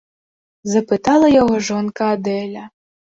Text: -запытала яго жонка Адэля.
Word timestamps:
-запытала 0.75 1.29
яго 1.41 1.59
жонка 1.67 2.07
Адэля. 2.15 2.63